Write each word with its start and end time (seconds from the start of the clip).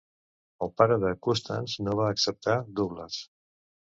El 0.65 0.71
pare 0.81 0.95
de 1.03 1.11
Custance 1.27 1.85
no 1.87 1.95
va 2.01 2.09
acceptar 2.15 2.57
Douglas. 2.79 3.21